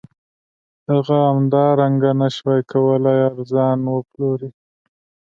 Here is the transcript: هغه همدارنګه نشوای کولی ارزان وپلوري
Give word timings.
هغه 0.91 1.17
همدارنګه 1.31 2.11
نشوای 2.21 2.61
کولی 2.71 3.17
ارزان 3.29 3.79
وپلوري 3.87 4.49